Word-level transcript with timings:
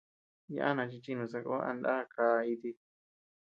Yana 0.57 0.83
chi 0.89 0.97
chìnu 1.03 1.25
sako 1.31 1.53
a 1.59 1.71
nda 1.77 1.93
kaʼa 2.13 2.37
iti. 2.53 2.71